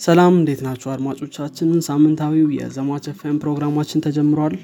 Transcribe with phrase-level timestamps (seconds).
[0.00, 1.68] ሰላም እንዴት ናችሁ አድማጮቻችን?
[1.86, 4.54] ሳምንታዊው የዘማች ኤፍኤም ፕሮግራማችን ተጀምሯል።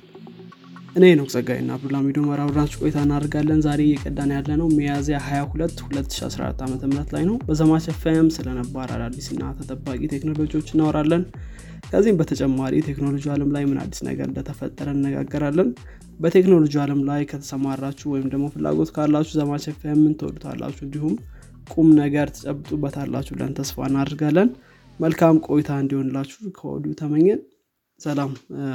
[0.97, 6.88] እኔ ነው ጸጋይና አብዱልሚዶ መራብራንች ቆይታ እናደርጋለን። ዛሬ እየቀዳን ያለ ነው ሚያዝያ 22 2014 ዓ
[6.88, 11.22] ም ላይ ነው። በዘማች ኤፍኤም ስለነባር አዳዲስና ተጠባቂ ቴክኖሎጂዎች እናወራለን።
[11.88, 15.71] ከዚህም በተጨማሪ ቴክኖሎጂ አለም ላይ ምን አዲስ ነገር እንደተፈጠረ እነጋገራለን
[16.20, 21.14] በቴክኖሎጂ አለም ላይ ከተሰማራችሁ ወይም ደግሞ ፍላጎት ካላችሁ ዘማች ኤፍኤም ምን ትወዱታላችሁ እንዲሁም
[21.70, 24.48] ቁም ነገር ትጨብጡበታላችሁ ብለን ተስፋ እናደርጋለን
[25.02, 27.41] መልካም ቆይታ እንዲሆንላችሁ ከወዲሁ ተመኘን።
[28.01, 28.30] ሰላም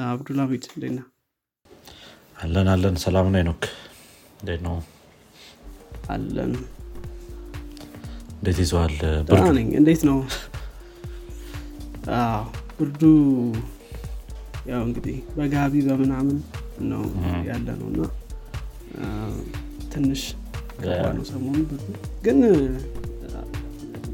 [0.07, 0.99] አብዱልሚድ እንዴና
[2.41, 3.63] አለን አለን። ሰላም ነው ኖክ
[4.39, 4.75] እንዴት ነው?
[6.09, 6.51] አለን።
[8.33, 8.93] እንዴት ይዘዋል?
[9.27, 10.17] ደህና ነኝ። እንዴት ነው?
[12.77, 13.01] ብርዱ
[14.69, 16.37] ያው እንግዲህ በጋቢ በምናምን
[16.91, 17.03] ነው
[17.47, 18.01] ያለ ነው እና
[19.93, 20.21] ትንሽ
[21.09, 21.57] ነው ሰሞኑ
[22.25, 22.39] ግን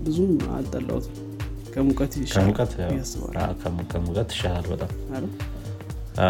[0.05, 1.22] ብዙም አልጠላውትም
[1.73, 2.13] ከሙቀት
[4.33, 4.91] ይሻላል በጣም?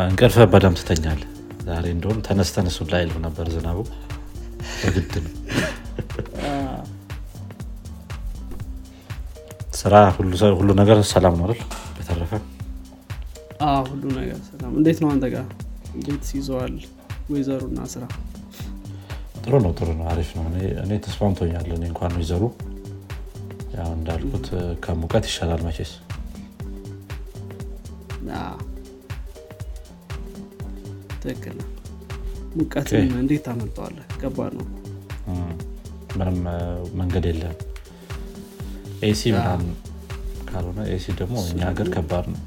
[0.05, 1.21] እንቅልፍ በደም ትተኛል
[1.67, 3.79] ዛሬ እንደውም ተነስ ተነሱ ላይ ይልም ነበር ዝናቡ።
[4.79, 5.31] በግድ ነው።
[9.79, 9.93] ስራ
[10.57, 11.61] ሁሉ ነገር ሰላም ነው አይደል?
[11.95, 12.31] በተረፈ
[13.87, 15.45] ሁሉ ነገር ሰላም። እንዴት ነው አንተ ጋር?
[15.95, 16.75] እንዴት ይዘዋል
[17.31, 18.03] weather ኡና ስራ?
[19.43, 20.91] ጥሩ ነው ጥሩ ነው። አሪፍ ነው። እኔ- እኔ
[21.89, 22.43] እንኳን ወይዘሩ
[23.93, 24.47] እንዳልኩት
[24.83, 25.91] ከሙቀት ይሻላል መቼስ።
[31.23, 31.67] ትክክል ነው።
[32.61, 34.05] Okay። እንዴት ታመልጠዋለህ?
[34.21, 34.67] ከባድ ነው።
[36.17, 36.39] ምንም
[36.99, 37.55] መንገድ የለም።
[39.03, 39.69] AC ምናምን
[40.49, 42.41] ካልሆነ AC ደግሞ እኛ ሀገር ከባድ ነው።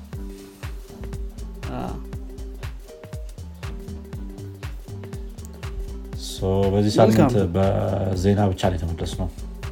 [6.76, 9.28] በዚህ ሳምንት በዜና ብቻ ነው የተመለስነው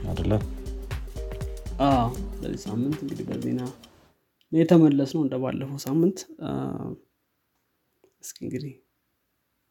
[0.09, 0.43] አይደለም
[2.45, 3.61] በዚህ ሳምንት እንግዲህ በዜና
[4.53, 6.19] የተመለስነው እንደ ባለፈው ሳምንት።
[8.23, 8.73] እስኪ እንግዲህ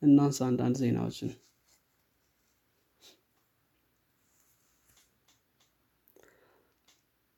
[0.01, 1.31] እናንሳ አንዳንድ ዜናዎችን።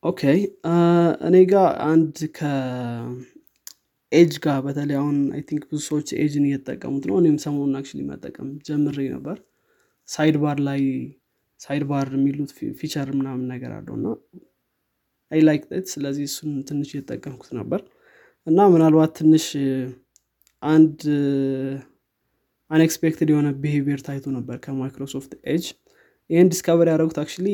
[0.03, 0.22] Okay
[1.28, 3.14] እኔ ጋር አንድ ከኤጅ
[4.44, 8.98] ጋር በተለይ አሁን I think ብዙ ሰዎች ኤጅን እየተጠቀሙት ነው። እኔም ሰሞኑን actually መጠቀም ጀምሬ
[9.16, 9.38] ነበር።
[10.09, 10.82] side bar ላይ
[11.59, 14.08] side bar የሚሉት feature ምናምን ነገር አለው እና
[15.31, 17.81] I like it ስለዚህ እሱን ትንሽ እየተጠቀምኩት ነበር።
[18.47, 19.46] እና ምናልባት ትንሽ
[20.63, 20.97] አንድ
[22.72, 25.66] unexpected የሆነ behavior ታይቶ ነበር ከ Microsoft Edge።
[26.30, 27.50] ይህን discover ያደረጉት actually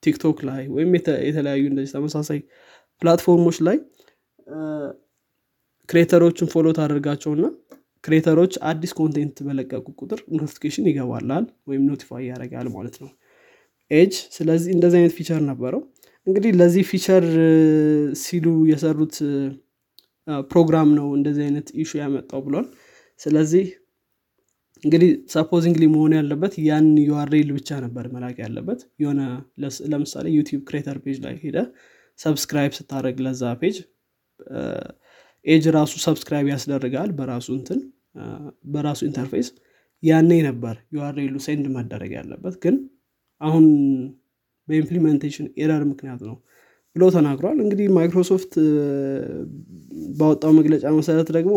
[0.04, 2.40] TikTok ላይ ወይም የተ- የተለያዩ እንደዚህ ተመሳሳይ
[3.02, 3.78] platform ኦች ላይ
[5.90, 7.46] creator ኦችን follow ታደርጋቸውና
[8.04, 13.10] creator ኦች አዲስ content በለቀቁ ቁጥር notification ይገባላል ወይም notify ያደርጋል ማለት ነው።
[13.92, 15.82] ኤጅ ስለዚህ እንደዚህ አይነት feature ነበረው።
[16.28, 17.26] እንግዲህ ለዚህ feature
[18.22, 19.16] ሲሉ የሰሩት
[20.52, 22.66] ፕሮግራም ነው እንደዚህ አይነት issue ያመጣው ብሏል።
[23.20, 23.66] ስለዚህ
[24.84, 29.22] እንግዲህ supposingly መሆን ያለበት ያን URL ብቻ ነበር መላክ ያለበት። የሆነ
[29.94, 31.58] ለምሳሌ YouTube creator page ላይ ሄደ
[32.20, 33.78] subscribe ስታደርግ ለዛ page
[35.48, 37.80] Edge ራሱ subscribe ያስደርጋል በራሱ እንትን
[38.74, 39.48] በራሱ interface።
[40.04, 42.76] ያኔ ነበር URL ኡ send መደረግ ያለበት ግን
[43.42, 43.66] አሁን
[44.68, 46.36] በ implementation error ምክንያት ነው
[46.96, 48.54] ብሎ ተናግሯል። እንግዲህ ማይክሮሶፍት
[50.20, 51.54] ባወጣው መግለጫ መሰረት ደግሞ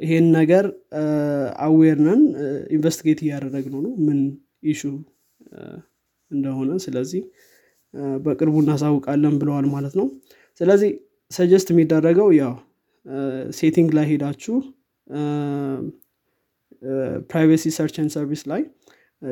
[0.00, 0.64] ይሄን ነገር
[1.64, 2.22] aware ነን
[2.76, 4.18] investigate እያደረግነው ነው ምን
[4.70, 4.82] issue
[6.30, 7.22] እንደሆነ ስለዚህ
[8.24, 10.06] በቅርቡ እናሳውቃለን ብለዋል ማለት ነው።
[10.60, 10.90] ስለዚህ
[11.30, 12.54] suggest የሚደረገው ያው
[13.58, 14.56] setting ላይ ሄዳችሁ
[17.30, 18.62] privacy search and service ላይ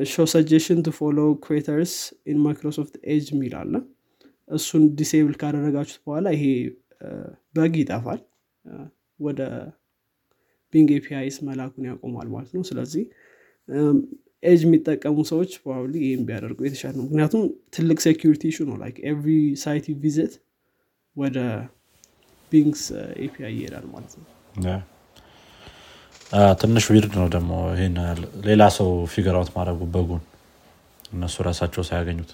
[0.06, 1.94] show suggestion to follow creators
[2.30, 3.72] in Microsoft Edge የሚል አለ።
[4.48, 6.44] እሱን disable ካደረጋችሁት በኋላ ይሄ
[7.54, 8.20] bug ይጠፋል።
[9.20, 9.40] ወደ
[10.74, 13.04] Bing APIs መላኩን ያቆማል ማለት ነው። ስለዚህ
[14.42, 17.42] ኤጅ የሚጠቀሙ ሰዎች probably ይህም ቢያደርጉ የተሻለ ነው። ምክንያቱም
[17.74, 19.30] ትልቅ security issue ነው። like every
[19.62, 20.34] site visit
[21.16, 21.38] ወደ
[22.54, 22.82] Bing's
[23.24, 24.28] API ይሄዳል ማለት ነው።
[26.60, 27.96] ትንሽ weird ነው ደግሞ ይህን
[28.46, 30.22] ሌላ ሰው figure out ማድረጉ bug ኡን
[31.12, 32.30] እነሱ ራሳቸው ሳያገኙት።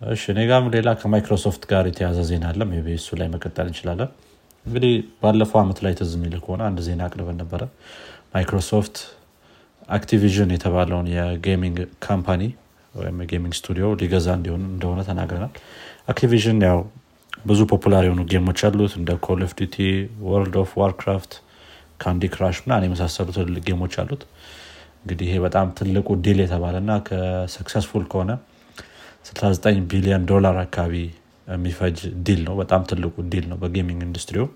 [0.00, 4.10] እሺ እኔ ጋርም ሌላ ከማይክሮሶፍት ጋር የተያዘ ዜና አለ። maybe እሱ ላይ መቀጠል እንችላለን።
[4.66, 4.92] እንግዲህ
[5.22, 7.62] ባለፈው አመት ላይ ትዝ የሚል ከሆነ አንድ ዜና አቅርበን ነበረ።
[8.34, 8.96] ማይክሮሶፍት
[9.88, 12.42] አክቲቪዥን የተባለውን የ gaming company
[12.94, 15.52] ወይም የ gaming ስቱዲዮ ሊገዛ እንዲሆን እንደሆነ ተናግረናል።
[16.12, 16.80] Activision ያው
[17.44, 19.76] ብዙ popular የሆኑ game ኦች አሉት። እንደ Call of Duty
[20.26, 21.32] World of Warcraft
[22.00, 24.22] Candy Crush ምናን የመሳሰሉ ትልልቅ game ኦች አሉት።
[25.02, 28.30] እንግዲህ ይሄ በጣም ትልቁ deal የተባለ እና ከ successful ከሆነ
[29.28, 30.94] 69 ቢሊዮን ዶላር አካባቢ
[31.48, 34.50] የሚፈጅ deal ነው። በጣም ትልቁ deal ነው በ gaming ኢንዱስትሪውም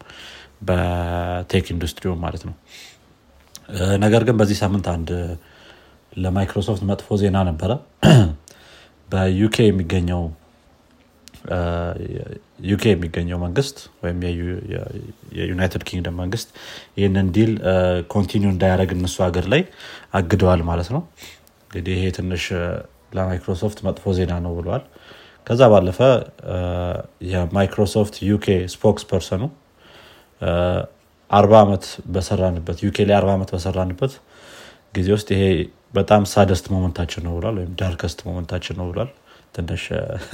[0.68, 2.54] በ tech ኢንዱስትሪውም ማለት ነው።
[4.04, 5.08] ነገር ግን በዚህ ሳምንት አንድ
[6.16, 7.70] ለማይክሮሶፍት መጥፎ ዜና ነበረ።
[9.08, 10.22] በ UK የሚገኘው
[12.66, 14.18] UK የሚገኘው መንግስት ወይም
[15.36, 16.48] የዩናይትድ ኪንግደም መንግስት
[16.98, 17.52] ይህንን deal
[18.14, 19.62] continue እንዳያደርግ እነሱ ሀገር ላይ
[20.18, 21.02] አግደዋል ማለት ነው።
[21.66, 22.44] እንግዲህ ይሄ ትንሽ
[23.16, 24.82] ለማይክሮሶፍት መጥፎ ዜና ነው ብለዋል
[25.46, 25.98] ከዛ ባለፈ
[27.32, 29.42] የ Microsoft UK spokesperson ኡ
[31.30, 31.84] አርባ ዓመት
[32.14, 34.12] በሰራንበት UK ላይ አርባ ዓመት በሰራንበት
[34.96, 35.44] ጊዜ ውስጥ ይሄ
[35.96, 39.10] በጣም saddest moment ኣችን ነው ብሏል ወይም darkest moment ኣችን ነው ብሏል።
[39.54, 39.82] ትንሽ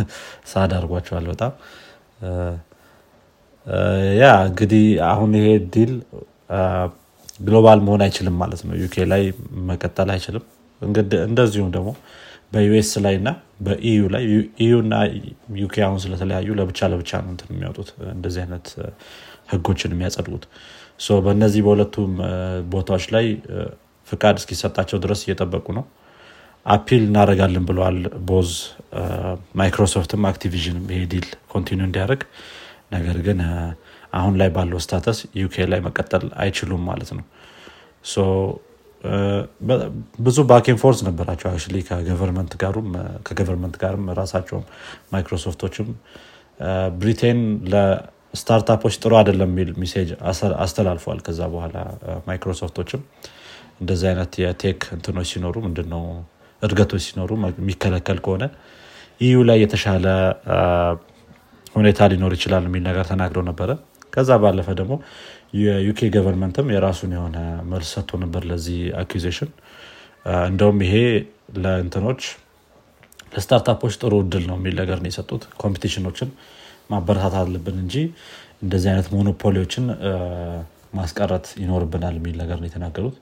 [0.53, 1.53] sad አድርጓቸዋል በጣም።
[4.21, 5.93] yeah እንግዲህ አሁን ይሄ deal
[7.41, 9.23] global መሆን አይችልም ማለት ነው። UK ላይ
[9.71, 10.45] መቀጠል አይችልም።
[11.27, 11.91] እንደዚሁም ደግሞ
[12.53, 13.29] በ US ላይ እና
[13.67, 14.25] በ EU ላይ
[14.63, 14.95] EU እና
[15.61, 18.67] UK አሁን ስለተለያዩ ለብቻ ለብቻ ነው እንትን የሚያወጡት እንደዚህ አይነት
[19.53, 20.45] ህጎችን የሚያጸድቁት።
[21.25, 22.11] በእነዚህ በሁለቱም
[22.73, 23.25] ቦታዎች ላይ
[24.13, 25.85] ፍቃድ እስኪሰጣቸው ድረስ እየጠበቁ ነው።
[26.67, 27.97] appeal እናደርጋለን ብለዋል
[28.29, 28.51] both
[29.61, 32.23] Microsoft ም Activision ም ይሄ deal continue እንዲያደርግ።
[32.93, 33.39] ነገር ግን
[34.15, 37.25] አሁን ላይ ባለው status UK ላይ መቀጠል አይችሉም ማለት ነው።
[40.25, 42.89] ብዙ back and forth ነበራቸው አክ ከ government ጋሩም
[43.27, 44.65] ከ government ጋርም ራሳቸውም
[45.13, 45.89] ማይክሮሶፍቶችም።
[47.01, 47.41] ብሪቴን
[47.73, 50.11] ለ startup ኦች ጥሩ አይደለም የሚል message
[50.65, 51.77] አስተላልፏል። ከዛ በኋላ
[52.29, 53.03] ማይክሮሶፍቶችም
[53.83, 56.03] እንደዚህ አይነት የ tech እንትኖች ሲኖሩ ምንድነው?
[56.63, 58.45] እድገቶች ሲኖሩ የሚከለከል ከሆነ
[59.21, 60.07] EU ላይ የተሻለ
[61.75, 63.71] ሁኔታ ሊኖር ይችላል የሚል ነገር ተናግረው ነበረ።
[64.13, 64.95] ከዛ ባለፈ ደግሞ
[65.61, 67.39] የ UK government ም የራሱን የሆነ
[67.71, 69.51] መልስ ሰጥቶ ነበር ለዚህ accusation።
[70.51, 70.95] እንደውም ይሄ
[71.63, 72.23] ለእንትኖች
[73.35, 76.31] ለ startup ኦች ጥሩ እድል ነው የሚል ነገር ነው የሰጡት። competition ኦችን
[76.91, 77.97] ማበረታት አለብን እንጂ
[78.65, 79.85] እንደዚህ አይነት monopoly ዎችን
[80.95, 83.17] ማስቀረት ይኖርብናል የሚል ነገር ነው የተናገሩት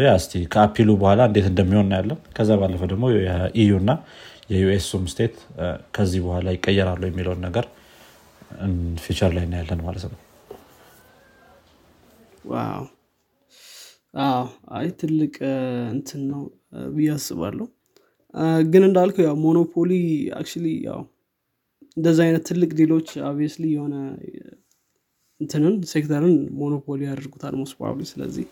[0.00, 3.90] yeah እስቲ ከ appeal ኡ በኋላ እንዴት እንደሚሆን ያለን ከዛ ባለፈ ደግሞ የ EU እና
[4.52, 5.34] የ US ም state
[5.94, 7.66] ከዚህ በኋላ ይቀየራሉ የሚለውን ነገር
[9.04, 10.20] future ላይ እናያለን ማለት ነው።
[14.76, 15.34] አይ ትልቅ
[15.94, 16.42] እንትን ነው
[16.90, 17.66] ብዬ አስባለሁ።
[18.70, 19.90] ግን እንዳልከው ያው monopoly
[20.38, 21.00] actually ያው
[21.96, 23.94] እንደዚ አይነት ትልቅ deal ኦች obviously የሆነ
[25.40, 28.46] እንትንን sector ን monopoly ያደርጉታል most ስለዚህ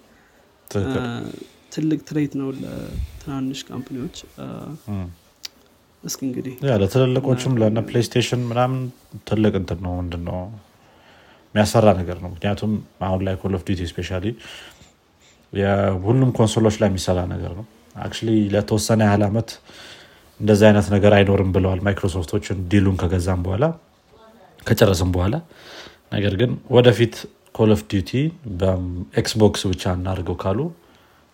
[1.73, 4.17] ትልቅ threat ነው ለትናንሽ company ዎች።
[6.05, 8.81] እስኪ እንግዲህ ለትልልቆችም ለነ ፕሌይስቴሽን ምናምን
[9.29, 10.39] ትልቅ እንትን ነው ምንድነው
[11.55, 14.11] የሚያሰራ ነገር ነው። ምክንያቱም አሁን ላይ Call of Duty ስፔሻ
[15.53, 17.65] የሁሉም console ኦች ላይ የሚሰራ ነገር ነው።
[17.97, 18.15] አክ
[18.53, 19.51] ለተወሰነ ያህል ዓመት
[20.41, 23.65] እንደዚህ አይነት ነገር አይኖርም ብለዋል ማይክሮሶፍቶችን deal ኡን ከገዛም በኋላ
[24.67, 25.35] ከጨረስም በኋላ።
[26.13, 27.15] ነገር ግን ወደፊት
[27.55, 28.11] Call of Duty
[28.61, 30.61] በኤክስቦክስ ብቻ እናድርገው ካሉ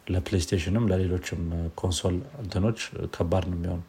[0.06, 1.42] ለፕሌይስቴሽንም ለሌሎችም
[1.80, 2.78] console እንትኖች
[3.14, 3.80] ከባድ ነው የሚሆኑ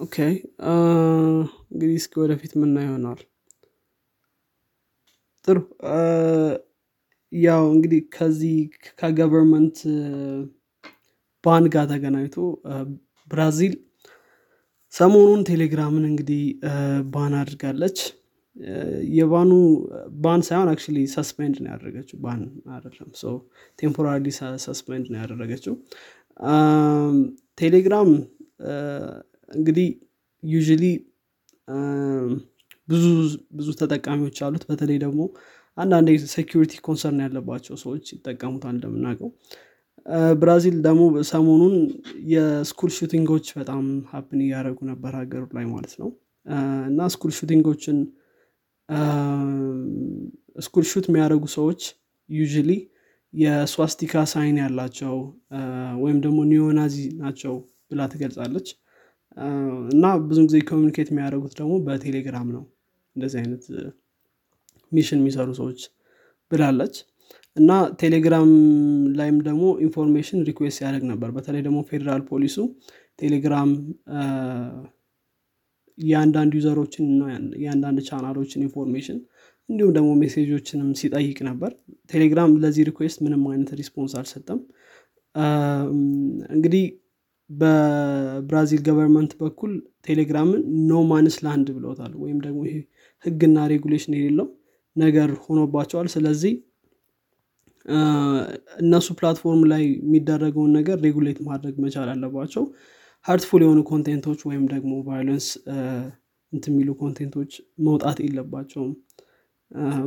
[0.00, 0.16] Okay
[1.70, 3.20] እንግዲህ እስኪ ወደፊት ምን ይሆናል?
[5.44, 5.58] ጥሩ
[7.32, 8.56] ያው እንግዲህ ከዚህ
[9.00, 9.78] ከ government
[11.44, 12.36] ban ጋር ተገናኝቶ
[13.28, 13.74] ብራዚል
[14.96, 16.42] ሰሞኑን ቴሌግራምን እንግዲህ
[17.12, 17.98] ban አድርጋለች።
[19.16, 19.50] የ ban
[20.22, 20.80] ኡ ban ሳይሆን actually
[21.14, 22.40] suspend ነው ያደረገችው። ban
[22.74, 23.08] አይደለም
[23.78, 24.24] temporary
[24.66, 25.74] suspend ነው ያደረገችው።
[27.58, 28.10] ቴሌግራም
[29.50, 29.88] እንግዲህ
[30.42, 30.84] usually
[32.88, 33.04] ብዙ
[33.52, 35.20] ብዙ ተጠቃሚዎች አሉት። በተለይ ደግሞ
[35.78, 39.30] አንዳንድ security concern ያለባቸው ሰዎች ይጠቀሙታል እንደምናውቀው
[40.40, 41.74] ብራዚል ደግሞ ሰሞኑን
[42.32, 43.82] የ school shooting ኦች በጣም
[44.12, 46.10] happen እያደረጉ ነበር ሀገሩ ላይ ማለት ነው።
[46.88, 47.96] እና school shooting ኦችን
[50.58, 51.80] school shoot የሚያደርጉ ሰዎች
[52.30, 52.70] usually
[53.34, 55.16] የ swastika sign ያላቸው
[56.02, 57.54] ወይም ደግሞ neo-Nazi ናቸው
[57.90, 58.68] ብላ ትገልጻለች።
[59.94, 62.62] እና ብዙ ጊዜ communicate የሚያደርጉት ደግሞ በቴሌግራም ነው።
[63.16, 63.64] እንደዚህ አይነት
[64.92, 65.80] mission የሚሰሩ ሰዎች
[66.50, 66.96] ብላለች
[67.56, 68.50] እና ቴሌግራም
[69.18, 72.56] ላይም ደግሞ information request ያደርግ ነበር። በተለይ ደግሞ ፌዴራል ፖሊሱ
[73.18, 73.70] ቴሌግራም
[75.98, 77.22] የአንዳንድ user ኦችን እና
[77.62, 79.18] የአንዳንድ channel ኦችን information
[79.68, 81.70] እንዲሁም ደግሞ message ኦችንም ሲጠይቅ ነበር።
[82.12, 84.60] ቴሌግራም ለዚህ request ምንም አይነት response አልሰጠም።
[86.54, 86.84] እንግዲህ
[87.50, 89.72] በብራዚል government በኩል
[90.06, 92.76] ቴሌግራምን no man's land ብለውታል። ወይም ደግሞ ይሄ
[93.24, 94.48] ህግና regulation የሌለው
[94.96, 96.52] ነገር ሆኖባቸዋል። ስለዚህ
[98.80, 102.64] እነሱ platform ላይ የሚደረገውን ነገር regulate ማድረግ መቻል አለባቸው።
[103.26, 105.46] hurtful የሆኑ content ኦች ወይም ደግሞ violence
[106.52, 107.52] እንት የሚሉ content ኦች
[107.86, 108.92] መውጣት የለባቸውም።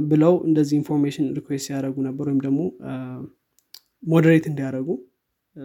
[0.09, 2.59] ብለው እንደዚህ information request ሲያደረጉ ነበር ወይም ደግሞ
[4.03, 4.89] moderate እንዲያደረጉ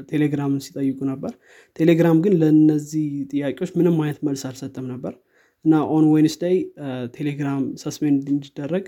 [0.09, 1.33] ቴሌግራምን ሲጠይቁ ነበር።
[1.77, 5.13] ቴሌግራም ግን ለእነዚህ ጥያቄዎች ምንም አይነት መልስ አልሰጠም ነበር።
[5.65, 6.57] እና on Wednesday
[7.15, 8.87] ቴሌግራም suspend እንዲደረግ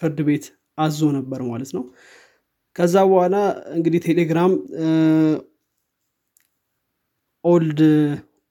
[0.00, 0.44] ፍርድ ቤት
[0.78, 1.84] አዞ ነበር ማለት ነው።
[2.76, 3.36] ከዛ በኋላ
[3.76, 4.52] እንግዲህ ቴሌግራም
[7.44, 7.80] old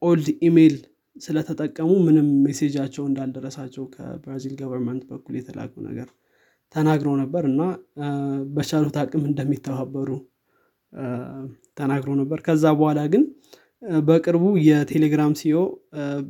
[0.01, 0.75] old email
[1.15, 6.07] ስለተጠቀሙ ምንም message ኣቸው እንዳልደረሳቸው ከብራዚል government በኩል የተላከው ነገር
[6.75, 7.62] ተናግረው ነበር እና
[8.55, 10.10] በቻሉት አቅም እንደሚተባበሩ
[11.77, 13.24] ተናግሮ ነበር። ከዛ በኋላ ግን
[14.07, 15.58] በቅርቡ የቴሌግራም CEO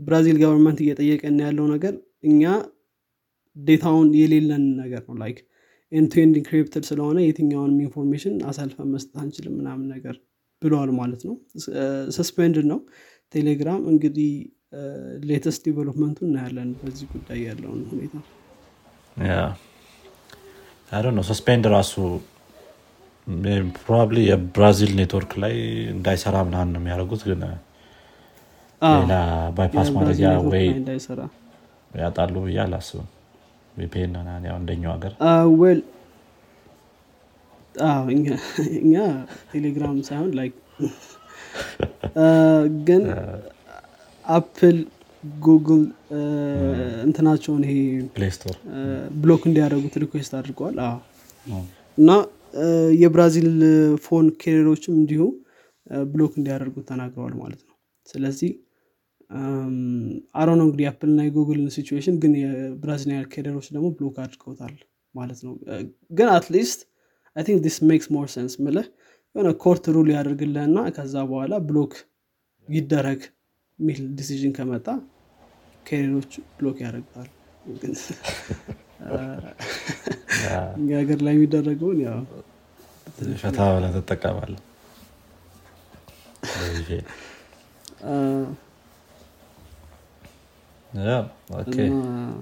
[0.01, 1.93] ብራዚል government እየጠየቀን ያለው ነገር
[2.29, 2.43] እኛ
[3.55, 5.38] data ውን የሌለን ነገር ነው። like
[5.91, 10.15] end-to-end encrypted ስለሆነ የትኛውንም information አሳልፈን መስጠት አንችልም ምናምን ነገር
[10.62, 11.36] ብለዋል ማለት ነው።
[12.17, 12.79] suspend ነው።
[13.34, 14.32] ቴሌግራም እንግዲህ
[15.29, 18.15] latest development ኡ እናያለን በዚህ ጉዳይ ያለውን ሁኔታ።
[21.12, 21.94] ነው suspend ራሱ
[23.77, 25.56] probably የብራዚል ኔትወርክ ላይ
[25.94, 27.41] እንዳይሰራ ምናምን ነው የሚያደርጉት ግን
[28.82, 29.13] ሌላ
[29.57, 30.65] bypass ማድረጊያ ወይ
[32.00, 33.08] ያጣሉ ብዬ አላስብም
[33.77, 34.13] VPN
[34.46, 35.13] ያው እንደኛው ሀገር?
[35.59, 35.79] well
[38.79, 38.96] እኛ
[39.51, 40.53] ቴሌግራም ሳይሆን like
[42.88, 43.03] ግን
[44.25, 44.77] አፕል
[45.41, 45.84] ጉግል
[47.05, 47.74] እንትናቸውን ይሄ
[49.21, 50.75] block እንዲያደረጉት request አድርገዋል።
[51.98, 52.10] እና
[53.01, 53.50] የብራዚል
[54.05, 55.24] phone carrier ኦችም እንዲሁ
[56.07, 57.75] block እንዲያደርጉት ተናግረዋል ማለት ነው።
[58.07, 58.51] ስለዚህ
[60.39, 64.75] አሮ ነው እንግዲህ አፕል እና የጉግልን situation ግን የ Brazilian carrier ኦች ደግሞ block አድርገውታል
[65.15, 65.53] ማለት ነው።
[66.12, 66.79] ግን at least
[67.36, 68.88] I think this makes more sense ምልህ
[69.36, 71.93] የሆነ court rule ያደርግልህና ከዛ በኋላ block
[72.67, 73.22] ይደረግ
[73.79, 74.88] ሚል decision ከመጣ
[75.86, 77.27] carrier ኦች block ያደርጉታል
[80.77, 82.19] እኛ ሀገር ላይ የሚደረገውን ያው
[83.43, 83.60] ፈታ
[90.93, 91.09] ብለህ
[91.47, 92.36] ትጠቀማለህ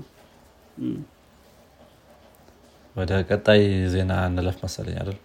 [2.95, 3.61] ወደ ቀጣይ
[3.93, 5.17] ዜና እንለፍ መሰለኝ አይደል?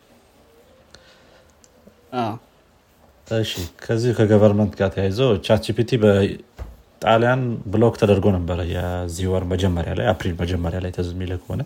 [3.26, 7.42] እሺ ከዚህ ከ government ጋር ተያይዘው ChatGPT በጣሊያን
[7.74, 11.62] block ተደርጎ ነበረ። የዚህ ወር መጀመሪያ ላይ አፕሪል መጀመሪያ ላይ ትዝ የሚልህ ከሆነ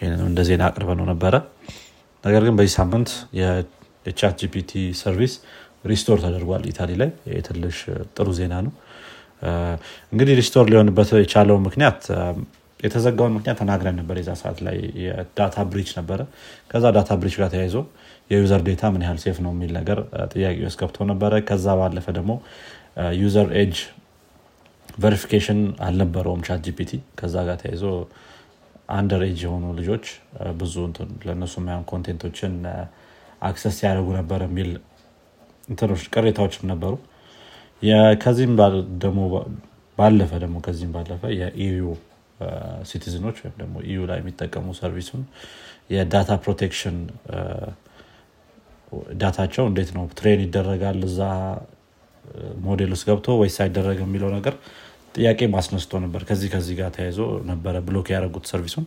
[0.00, 1.34] ይህንን እንደ ዜና አቅርበነው ነበረ።
[2.24, 3.10] ነገር ግን በዚህ ሳምንት
[4.06, 5.34] የ ChatGPT service
[5.84, 7.10] restore ተደርጓል Italy ላይ።
[7.48, 7.78] ትንሽ
[8.16, 8.72] ጥሩ ዜና ነው
[10.12, 12.00] እንግዲህ restore ሊሆንበት የቻለው ምክንያት
[12.80, 16.20] የተዘጋውን ምክንያት ተናግረን ነበር። የዛ ሰዓት ላይ የ data breach ነበረ።
[16.70, 17.76] ከዛ data breach ጋር ተያይዞ
[18.30, 19.98] የ user data ምን ያህል safe ነው የሚል ነገር
[20.32, 22.32] ጥያቄ ውስጥ ገብቶ ነበረ። ከዛ ባለፈ ደግሞ
[23.20, 23.76] user age
[24.98, 27.84] verification አልነበረውም ChatGPT ከዛ ጋር ተያይዞ
[28.96, 30.04] underage የሆኑ ልጆች
[30.60, 30.74] ብዙ
[31.26, 32.54] ለእነሱ ማያን content ኦችን
[33.48, 34.70] access ያደርጉ ነበር የሚል
[35.68, 36.94] እንትኖች ቅሬታዎችም ነበሩ
[38.22, 38.54] ከዚህም
[38.98, 39.20] ደግሞ
[39.98, 41.84] ባለፈ ደግሞ ከዚህም ባለፈ የ
[42.90, 45.22] EU citizen ኦች ወይም ደግሞ EU ላይ የሚጠቀሙ service ኡን
[45.94, 46.96] የ data protection
[49.20, 51.20] data ቸው እንዴት ነው train ይደረጋል እዛ
[52.66, 54.54] ሞዴል ውስጥ ገብቶ ወይስ አይደረግ የሚለው ነገር
[55.14, 57.20] ጥያቄ ማስነስቶ ነበር። ከዚህ ከዚህ ጋር ተያይዞ
[57.50, 58.84] ነበረ block ያደረጉት service ኡን።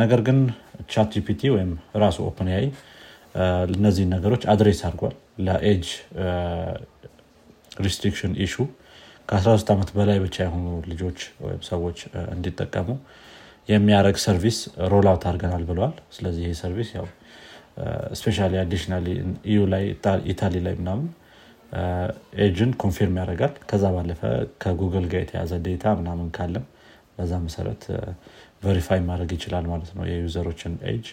[0.00, 0.38] ነገር ግን
[0.92, 1.70] ቻት ጂፒቲ ወይም
[2.02, 2.64] ራሱ OpenAI
[3.74, 5.14] እነዚህን ነገሮች address አድርጓል።
[5.46, 5.86] ለ age
[7.80, 8.54] restriction issue
[9.28, 11.98] ከ13 ዓመት በላይ ብቻ የሆኑ ልጆች ወይም ሰዎች
[12.32, 12.88] እንዲጠቀሙ
[13.68, 14.58] የሚያደረግ service
[14.92, 17.06] roll አድርገናል ብለዋል። ስለዚህ ይህ service ያው
[18.20, 19.06] especially additionally
[19.52, 19.84] EU ላይ
[20.32, 21.06] ኢታሊ ላይ ምናምን
[22.44, 24.20] age ን confirm ያደርጋል። ከዛ ባለፈ
[24.62, 26.64] ከጉግል ጋር የተያዘ data ምናምን ካለም
[27.16, 27.82] በዛ መሰረት
[28.64, 31.06] verify ማድረግ ይችላል ማለት ነው የ user ኦችን age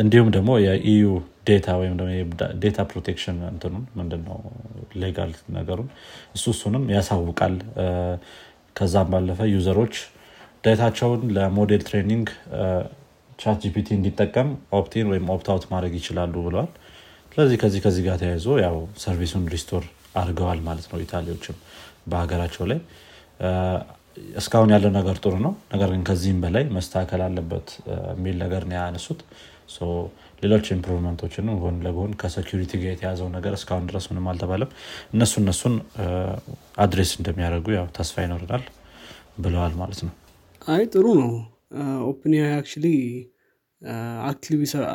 [0.00, 1.06] እንዲሁም ደግሞ የ
[1.48, 1.94] EU data ወይም
[2.62, 4.38] data protection እንትኑን ምንድነው
[5.02, 5.88] legal ነገሩን
[6.36, 7.54] እሱ እሱንም ያሳውቃል።
[8.76, 9.94] ከዛም ባለፈ user ኦች
[10.64, 12.26] data ቸውን ለ model training
[13.38, 16.70] ቻት ጂፒቲ እንዲጠቀም opt in ወይም opt out ማድረግ ይችላሉ ብለዋል።
[17.32, 21.56] ስለዚህ ከዚህ ከዚህ ጋር ተያይዞ ያው service ኡን restore አድርገዋል ማለት ነው ኢታሊዎችም
[22.10, 22.80] በሀገራቸው ላይ
[24.40, 27.68] እስካሁን ያለው ነገር ጥሩ ነው። ነገር ግን ከዚህም በላይ መስተካከል አለበት
[28.12, 29.20] የሚል ነገር ነው ያነሱት።
[30.42, 34.70] ሌሎች improvement ኦችንም ጎን ለጎን ከ security ጋር የተያዘው ነገር እስካሁን ድረስ ምንም አልተባለም።
[35.14, 35.74] እነሱ እነሱን
[36.84, 38.64] address እንደሚያደርጉ ያው ተስፋ ይኖርናል
[39.38, 40.14] ብለዋል ማለት ነው።
[40.68, 41.32] አይ ጥሩ ነው።
[42.08, 42.86] open actually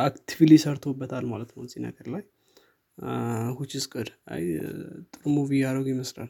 [0.06, 2.24] አክቲቭሊ ሰርቶበታል ማለት ነው እዚህ ነገር ላይ።
[3.58, 4.10] ሁች ስቅድ
[5.14, 6.30] ጥሩ ሙቪ ያደረጉ ይመስላል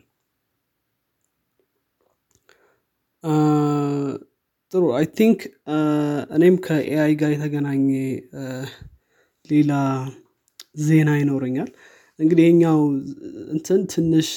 [4.74, 5.39] ጥሩ። አይ ቲንክ
[6.36, 7.88] እኔም ከኤአይ ጋር የተገናኘ
[9.50, 9.72] ሌላ
[10.82, 11.70] ዜና ይኖረኛል።
[12.20, 12.79] እንግዲህ ይሄኛው
[13.53, 14.29] እንትን ትንሽ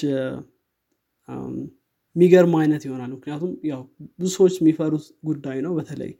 [2.15, 3.81] የሚገርም አይነት ይሆናል። ምክንያቱም ያው
[4.19, 6.11] ብዙ ሰዎች የሚፈሩት ጉዳይ ነው። በተለይ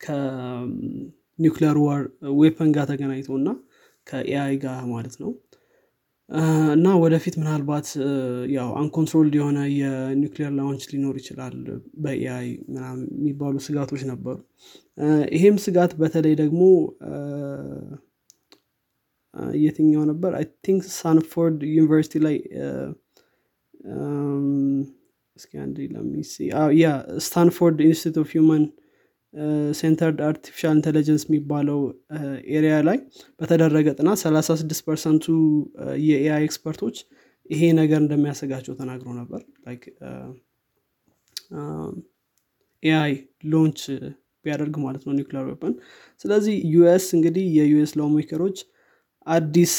[0.00, 2.00] ከ nuclear war
[2.40, 3.48] weapon ጋር ተገናኝቶ እና
[4.06, 5.30] ከ AI ጋር ማለት ነው
[6.74, 7.86] እና ወደፊት ምናልባት
[8.54, 11.54] ያው uncontrolled የሆነ የ nuclear launch ሊኖር ይችላል።
[12.02, 12.48] በ AI
[13.12, 14.36] የሚባሉ ስጋቶች ነበሩ።
[15.36, 16.60] ይሄም ስጋት በተለይ ደግሞ
[19.60, 20.30] የትኛው ነበር?
[20.38, 22.36] I think ስታንፎርድ ዩኒቨርሲቲ ላይ
[25.36, 26.34] እስኪ አንድ let me see
[26.78, 26.86] yeah
[27.26, 31.80] Stanford Institute of Human-Centered Artificial Intelligence የሚባለው
[32.56, 32.98] area ላይ
[33.40, 35.26] በተደረገ ጥናት 36 percent
[36.04, 36.96] ኡ የ AI expert ኦች
[37.50, 39.42] ይሄ ነገር እንደሚያሰጋቸው ተናግሮ ነበር።
[42.82, 43.12] AI
[43.52, 43.80] launch
[44.44, 45.74] ቢያደርግ ማለት ነው nuclear weapon።
[46.24, 48.58] ስለዚህ US እንግዲህ የ US lawmaker ኦች
[49.26, 49.74] አዲስ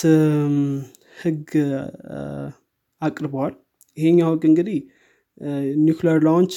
[1.22, 1.48] ህግ
[3.02, 3.54] አቅርበዋል።
[3.98, 4.80] ይሄኛው ህግ እንግዲህ
[5.88, 6.54] nuclear launch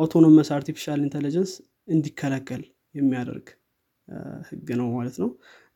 [0.00, 1.50] በ autonomous artificial intelligence
[1.88, 2.62] እንዲከለከል
[2.94, 3.46] የሚያደርግ
[4.48, 5.28] ህግ ነው ማለት ነው።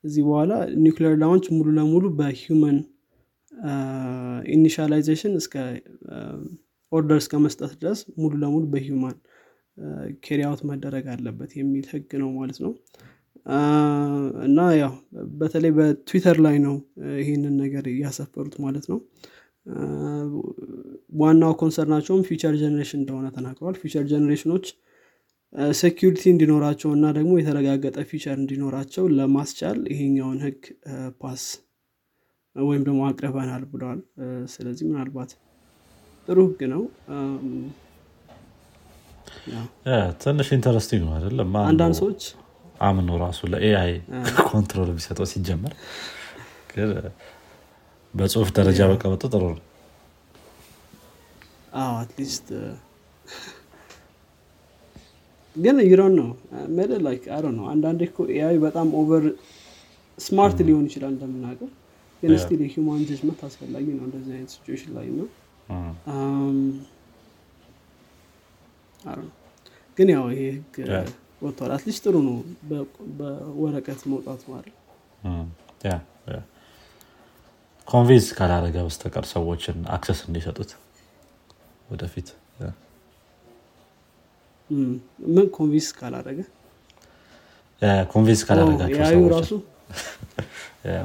[0.05, 0.53] ከዚህ በኋላ
[0.85, 2.79] nuclear launch ሙሉ ለሙሉ በ human
[4.55, 5.55] initialization እስከ
[6.93, 9.17] order እስከ መስጠት ድረስ ሙሉ ለሙሉ በ human
[10.27, 12.73] carry out መደረግ አለበት የሚል ህግ ነው ማለት ነው።
[14.47, 14.93] እና ያው
[15.41, 16.77] በተለይ በትዊተር ላይ ነው
[17.21, 19.01] ይህንን ነገር እያሰፈሩት ማለት ነው
[21.21, 24.67] ዋናው concern ኣቸውም future generation እንደሆነ ተናግረዋል። future generation
[25.79, 30.63] ኦች security እንዲኖራቸው እና ደግሞ የተረጋገጠ future እንዲኖራቸው ለማስቻል ይሄኛውን ህግ
[31.21, 31.45] pass
[32.57, 34.01] ወይም ደግሞ አቅርበናል ብለዋል።
[34.55, 35.31] ስለዚህ ምናልባት
[36.29, 36.83] ጥሩ ህግ ነው።
[40.23, 41.51] ትንሽ ኢንተረስቲንግ ነው አይደለም?
[41.65, 42.23] አንዳንድ ሰዎች
[42.81, 43.93] አምኖ ራሱ ለኤአይ
[44.49, 45.73] ኮንትሮል ቢሰጠው ሲጀመር
[48.15, 49.61] በጽሁፍ ደረጃ በቀመጡ ጥሩ ነው።
[51.83, 52.49] አትሊስት
[55.57, 56.29] ግን ዩሮን ነው
[56.77, 59.25] መደ ላይክ አይ ነው አንዳንዴ እኮ ኤአይ በጣም ኦቨር
[60.19, 61.71] ስማርት ሊሆን ይችላል እንደምናውቀው
[62.23, 65.29] ግን ስቲል የሂማን ጀጅመንት አስፈላጊ ነው እንደዚህ አይነት ሲቹዌሽን ላይ ነው
[69.99, 70.77] ግን ያው ይሄ ህግ
[71.43, 71.71] ወጥቷል.
[71.75, 72.37] at least ጥሩ ነው
[73.19, 74.75] በወረቀት መውጣቱ ማለት
[77.89, 80.71] convince ካላደረገ በስተቀር ሰዎችን access እንዲሰጡት
[81.89, 82.29] ወደፊት።
[85.29, 86.41] ምን convince ካላደረገ?
[88.13, 89.53] convince ካላደረጋቸው ኤአይዩ ራሱ?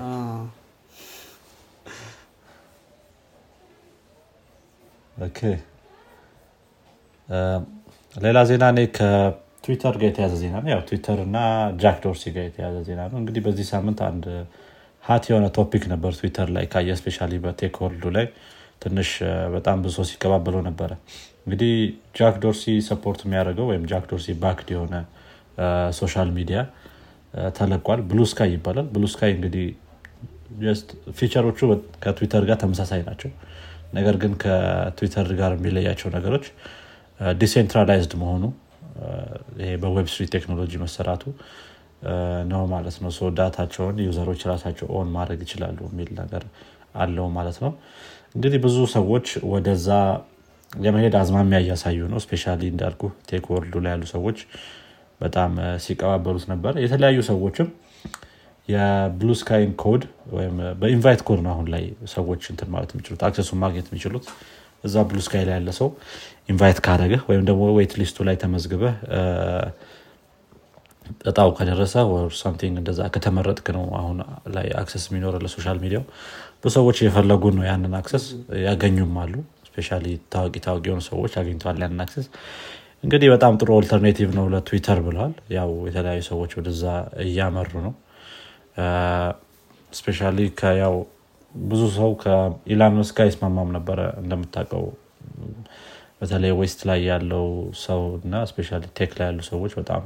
[8.15, 11.37] ሌላ ዜና እኔ ከትዊተር ጋር የተያዘ ዜና ነው። ያው ትዊተር እና
[11.81, 14.25] ጃክ ዶርሲ ጋር የተያዘ ዜና ነው። እንግዲህ በዚህ ሳምንት አንድ
[15.03, 17.75] hot የሆነ topic ነበር ትዊተር ላይ ካየ especially በ tech
[18.11, 18.25] ላይ
[18.83, 19.09] ትንሽ
[19.55, 20.91] በጣም ብዙ ሰው ሲቀባበለው ነበረ።
[21.45, 21.71] እንግዲህ
[22.17, 24.95] ጃክ ዶርሲ support የሚያደርገው ወይም ጃክ ዶርሲ backed የሆነ
[25.99, 26.59] social media
[27.57, 29.03] ተለቋል። ብሉ ስካይ ይባላል። ብሉ
[29.35, 29.65] እንግዲህ
[31.17, 31.59] feature ኦቹ
[32.03, 33.31] ከትዊተር ጋር ተመሳሳይ ናቸው።
[33.93, 36.45] ነገር ግን ከትዊተር ጋር የሚለያቸው ነገሮች
[37.39, 38.43] decentralized መሆኑ
[39.59, 41.23] ይሄ በ web ቴክኖሎጂ መሰራቱ
[42.51, 46.43] ነው ማለት ነው። data ቸውን user ኦች ራሳቸው own ማድረግ ይችላሉ የሚል ነገር
[46.95, 47.71] አለው ማለት ነው።
[48.35, 49.89] እንግዲህ ብዙ ሰዎች ወደዛ
[50.71, 54.39] የመሄድ አዝማሚያ እያሳዩ ነው። especially እንዳልኩ tech world ኡ ላይ ያሉ ሰዎች
[55.21, 55.51] በጣም
[55.85, 57.69] ሲቀባበሉት ነበር። የተለያዩ ሰዎችም
[58.67, 60.01] የብሉ ስካይን ኮድ
[60.35, 61.83] ወይም በ invite code ነው አሁን ላይ
[62.13, 64.25] ሰዎች እንትን ማለት የሚችሉት access ኡን ማግኘት የሚችሉት።
[64.83, 65.87] እዛ Bluesky ላይ ያለ ሰው
[66.49, 68.93] invite ካደረገ ወይም ደግሞ waitlist ኡ ላይ ተመዝግበህ
[71.29, 71.93] እጣው ከደረሰ
[72.39, 74.17] something እንደዛ ከተመረጥክ ነው አሁን
[74.55, 76.03] ላይ access የሚኖረው ለ social media ው።
[76.57, 78.25] ብዙ ሰዎች እየፈለጉ ነው ያንን access
[78.65, 79.33] ያገኙም አሉ።
[79.69, 79.89] especially
[80.33, 82.27] ታዋቂ ታዋቂ የሆኑ ሰዎች አግኝተዋል ያንን access
[83.03, 86.83] እንግዲህ በጣም ጥሩ alternative ነው ለትዊተር ብለዋል። ያው የተለያዩ ሰዎች ወደዛ
[87.25, 87.93] እያመሩ ነው።
[89.91, 90.19] especially
[90.81, 90.95] ያው
[91.53, 94.83] ብዙ ሰው ከ Elon Musk ጋር ይስማማም ነበረ እንደምታውቀው።
[96.19, 97.45] በተለይ West ላይ ያለው
[97.83, 100.03] ሰው እና especially tech ላይ ያሉ ሰዎች በጣም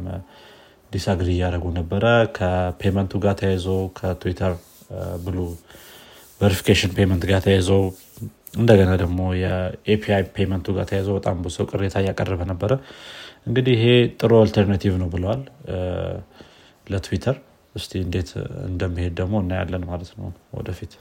[0.93, 2.03] disagree እያደረጉ ነበረ።
[2.37, 4.53] ከ payment ኡ ጋር ተያይዞ ከ Twitter
[5.25, 5.37] Blue
[6.41, 7.69] verification payment ጋር ተያይዞ
[8.57, 12.71] እንደገና ደግሞ የ API payment ኡ ጋር ተያይዞ በጣም ብዙ ሰው ቅሬታ እያቀረበ ነበረ።
[13.47, 13.85] እንግዲህ ይሄ
[14.19, 15.41] ጥሩ alternative ነው ብለዋል
[16.87, 17.37] ለትዊተር።
[17.75, 18.29] እስቲ እንዴት
[18.67, 20.27] እንደሚሄድ ደግሞ እናያለን ማለት ነው
[20.57, 20.93] ወደፊት።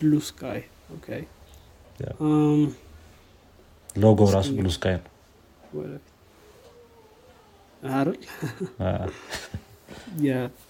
[0.00, 0.60] Bluesky
[3.96, 5.08] logo ራሱ blue sky ነው።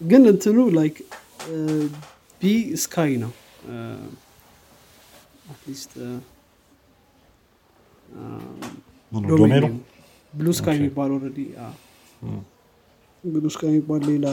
[0.03, 0.97] ግን እንትኑ like
[2.41, 2.43] b
[2.85, 3.33] sky ነው።
[5.53, 5.93] at
[10.33, 11.39] least Bluesky የሚባል already
[13.25, 14.27] Bluesky የሚባል ሌላ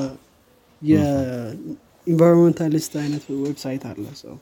[0.81, 4.35] የ environmentalist አይነት website አለ። ሰው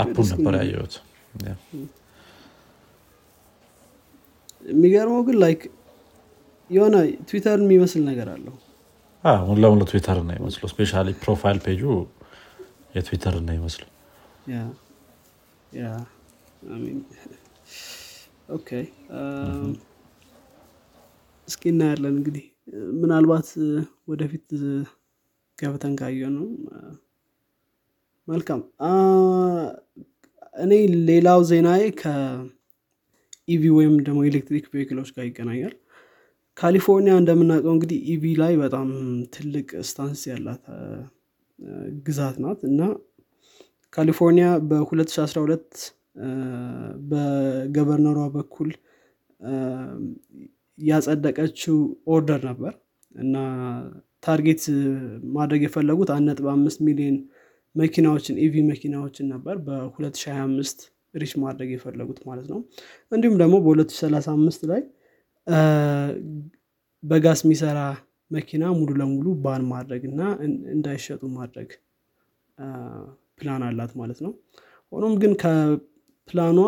[0.00, 0.94] app ኡን ነበር ያየሁት
[4.62, 5.62] የሚገርመው ግን like
[6.70, 6.96] የሆነ
[7.28, 8.54] ትዊተር የሚመስል ነገር አለው።
[9.44, 11.82] ሙሉ ለሙሉ ትዊተር ነው ሚመስለው especially profile page
[12.94, 13.82] ኡ የ Twitter ነው ሚመስለው
[18.48, 18.68] okay
[21.48, 22.44] እስኪ እናያለን እንግዲህ።
[23.00, 23.48] ምናልባት
[24.08, 24.46] ወደፊት
[25.58, 26.46] ገብተን ካየነው።
[28.28, 28.60] መልካም።
[30.54, 30.72] እኔ
[31.08, 31.82] ሌላው ዜናዬ
[33.48, 35.72] ከ EV ወይም ደግሞ electric vehicle ኦች ጋር ይገናኛል።
[36.56, 38.88] ካሊፎርኒያ እንደምናውቀው እንግዲህ EV ላይ በጣም
[39.34, 40.62] ትልቅ stance ያላት
[42.06, 42.80] ግዛት ናት። እና
[43.92, 45.80] ካሊፎርኒያ በ2012
[47.10, 48.70] በ governor ኧሯ በኩል
[50.78, 51.76] ያጸደቀችው
[52.14, 52.72] order ነበር።
[53.14, 53.36] እና
[54.22, 54.62] target
[55.36, 57.16] ማድረግ የፈለጉት አንድ ነጥብ አምስት ሚሊዮን
[57.74, 60.82] መኪናዎችን EV መኪናዎችን ነበር በ2025
[61.14, 62.58] reach ማድረግ የፈለጉት ማለት ነው።
[63.12, 64.82] እንዲሁም ደግሞ በ2035 ላይ
[67.02, 67.78] በጋስ የሚሰራ
[68.30, 70.20] መኪና ሙሉ ለሙሉ ban ማድረግ እና
[70.74, 71.70] እንዳይሸጡ ማድረግ
[73.38, 74.32] ፕላን አላት ማለት ነው።
[74.92, 76.58] ሆኖም ግን ከፕላኗ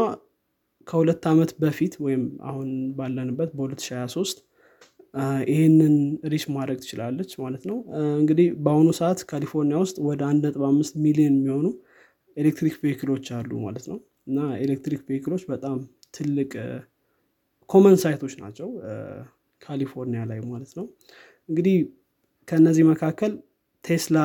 [0.86, 4.42] ከሁለት ዓመት በፊት ወይም አሁን ባለንበት በ2023
[5.50, 5.94] ይህንን
[6.32, 7.76] reach ማድረግ ትችላለች ማለት ነው።
[8.18, 11.66] እንግዲህ በአሁኑ ሰዓት ካሊፎርኒያ ውስጥ ወደ አንድ ነጥብ አምስት ሚሊዮን የሚሆኑ
[12.36, 15.76] electric vehicle ኦች አሉ ማለት ነው እና electric vehicle ኦች በጣም
[16.16, 16.50] ትልቅ
[17.70, 18.68] common sight ኦች ናቸው
[19.60, 20.86] ካሊፎርኒያ ላይ ማለት ነው።
[21.48, 21.76] እንግዲህ
[22.48, 23.32] ከእነዚህ መካከል
[23.84, 24.18] Tesla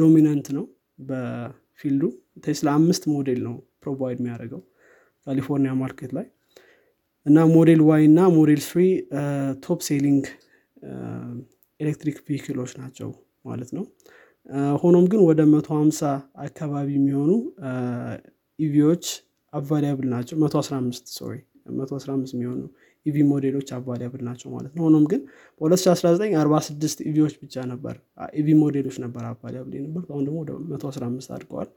[0.00, 0.64] dominant ነው
[1.08, 2.02] በ field ኡ።
[2.44, 4.62] ቴስላ አምስት ሞዴል ነው provide የሚያደርገው
[5.26, 6.26] ካሊፎርኒያ market ላይ።
[7.26, 8.82] እና Model Y እና Model 3
[9.64, 10.22] top selling
[11.80, 13.10] electric vehicle ኦች ናቸው
[13.44, 13.84] ማለት ነው።
[14.82, 16.00] ሆኖም ግን ወደ መቶ ሀምሳ
[16.44, 17.30] አካባቢ የሚሆኑ
[18.58, 19.04] EV ዎች
[19.52, 21.36] available ናቸው። መቶ አስራ አምስት sorry
[21.72, 22.60] መቶ አስራ አምስት የሚሆኑ
[23.06, 25.20] EV model ኦች available ናቸው ማለት ነው። ሆኖም ግን
[25.60, 27.94] በ2019 46 EV ዎች ብቻ ነበር
[28.40, 31.68] EV model ኦች ነበር available ነበር አሁን ደግሞ ወደ 115 አድርገዋል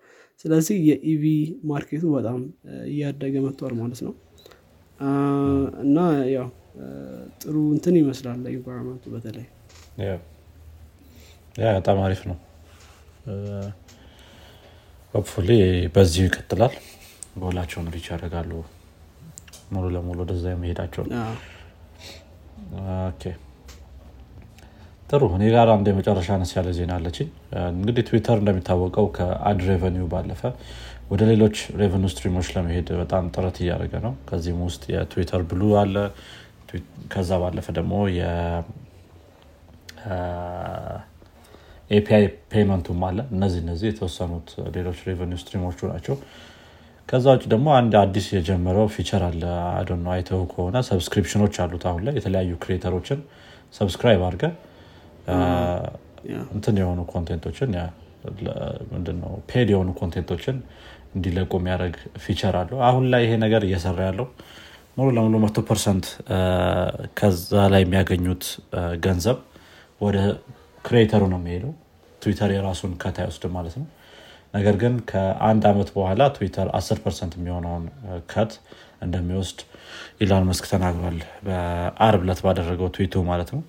[0.46, 1.24] ስለዚህ የ EV
[1.72, 2.40] market ኡ በጣም
[2.90, 4.14] እያደገ መጥቷል ማለት ነው።
[5.84, 5.98] እና
[6.34, 6.50] ያው
[7.42, 9.48] ጥሩ እንትን ይመስላል ለ environment ኡ በተለይ።
[11.58, 12.38] በጣም አሪፍ ነው።
[15.14, 15.50] hopefully
[15.96, 16.74] በዚሁ ይቀጥላል
[17.42, 18.52] goal ኣቸውን reach ያደርጋሉ።
[19.74, 21.04] ሙሉ ለሙሉ ወደዛ የመሄዳቸው
[23.08, 23.24] okay።
[25.10, 27.28] ጥሩ። እኔ ጋር አንድ የመጨረሻ አነስ ያለ ዜና አለችኝ።
[27.74, 30.42] እንግዲህ ትዊተር እንደሚታወቀው ከ ad revenue ባለፈ
[31.12, 35.64] ወደ ሌሎች revenue stream ኦች ለመሄድ በጣም ጥረት እያደረገ ነው። ከዚህም ውስጥ የ Twitter Blue
[35.82, 35.96] አለ።
[37.14, 37.94] ከዛ ባለፈ ደግሞ
[41.92, 46.16] API payment ኡም አለ። እነዚህ እነዚህ የተወሰኑት ሌሎች revenue stream ኦቹ ናቸው
[47.10, 49.42] ከዛ ውጭ ደግሞ አንድ አዲስ የጀመረው feature አለ።
[49.74, 53.20] አዶ አይተው ከሆነ subscription ኦች አሉት አሁን ላይ የተለያዩ creator ኦችን
[53.74, 54.44] subscribe አድርገህ
[56.56, 57.72] እንትን የሆኑ content ኦችን
[58.92, 60.58] ምንድነው paid የሆኑ content ኦችን
[61.16, 64.28] እንዲለቁ የሚያደርግ feature አለው። አሁን ላይ ይሄ ነገር እየሰራ ያለው
[64.98, 66.06] ሙሉ ለሙሉ መቶ percent
[67.20, 68.44] ከዛ ላይ የሚያገኙት
[69.06, 69.38] ገንዘብ
[70.02, 70.18] ወደ
[70.86, 71.74] creator ኡ ነው የሚሄደው።
[72.22, 73.88] ትዊተር የራሱን cut አይወስድም ማለት ነው
[74.54, 77.86] ነገር ግን ከአንድ አመት በኋላ ትዊተር 10 percent የሚሆነውን
[78.32, 78.52] cut
[79.02, 79.60] እንደሚወስድ
[80.24, 83.62] Elon Musk ተናግሯል። በአርብ ለት ባደረገው ትዊቱ ማለት ነው።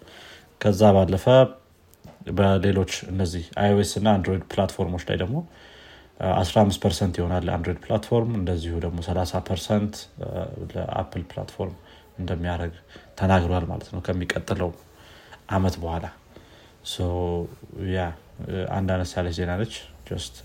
[0.61, 1.25] ከዛ ባለፈ
[2.39, 5.37] በሌሎች እነዚህ iOS እና Android platform ኦች ላይ ደግሞ
[6.35, 9.95] 15 percent ይሆናል ለ Android platform። እንደዚሁ ደግሞ 30 percent
[10.75, 11.75] ለ Apple platform
[12.19, 12.75] እንደሚያደርግ
[13.19, 14.71] ተናግሯል ማለት ነው ከሚቀጥለው
[15.51, 16.05] አመት በኋላ።
[17.95, 18.01] ያ
[18.77, 19.75] አንድ አነስ ያለች ዜና ነች
[20.07, 20.37] just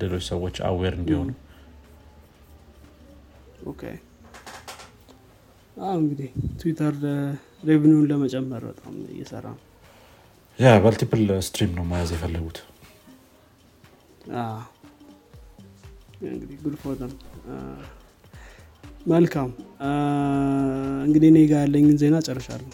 [0.00, 1.28] ሌሎች ሰዎች aware እንዲሆኑ።
[5.96, 6.28] እንግዲህ
[6.60, 6.94] ትዊተር
[7.68, 9.62] revenue ን ለመጨመር በጣም እየሰራ ነው።
[10.58, 12.58] ያ multiple stream ነው መያዝ የፈለጉት።
[16.28, 17.12] እንግዲህ good for them
[19.06, 19.50] መልካም።
[21.06, 22.70] እንግዲህ እኔ ጋ ያለኝን ዜና ጨርሻለሁ።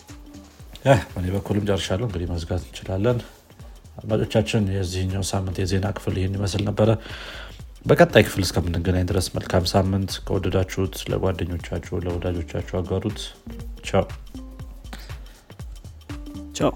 [1.11, 3.19] በእኔ በኩልም ጨርሻለሁ። እንግዲህ መዝጋት እንችላለን
[4.03, 6.91] አድማጮቻችን የዚህኛው ሳምንት የዜና ክፍል ይህን ይመስል ነበረ።
[7.87, 13.21] በቀጣይ ክፍል እስከምንገናኝ ድረስ መልካም ሳምንት። ከወደዳችሁት ለጓደኞቻችሁ ለወዳጆቻችሁ አጋሩት።
[13.89, 14.05] ቻው።
[16.55, 16.73] ቻው